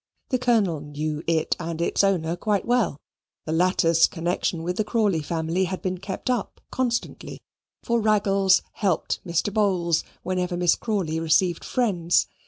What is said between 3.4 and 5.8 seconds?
the latter's connection with the Crawley family had